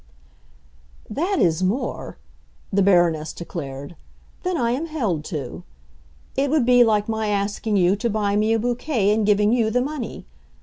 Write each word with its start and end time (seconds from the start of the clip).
"That 1.11 1.37
is 1.39 1.61
more," 1.61 2.17
the 2.73 2.81
Baroness 2.81 3.33
declared, 3.33 3.95
"than 4.41 4.57
I 4.57 4.71
am 4.71 4.87
held 4.87 5.23
to. 5.25 5.63
It 6.35 6.49
would 6.49 6.65
be 6.65 6.83
like 6.83 7.07
my 7.07 7.27
asking 7.27 7.77
you 7.77 7.95
to 7.97 8.09
buy 8.09 8.35
me 8.35 8.51
a 8.53 8.57
bouquet 8.57 9.13
and 9.13 9.27
giving 9.27 9.53
you 9.53 9.69
the 9.69 9.83
money. 9.83 10.25